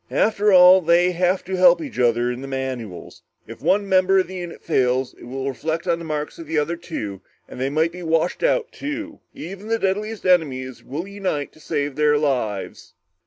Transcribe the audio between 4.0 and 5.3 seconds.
of the unit fails, it